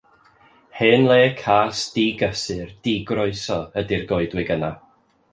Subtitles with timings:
[0.77, 4.71] Hen le cas, digysur, digroeso ydi'r goedwig yna.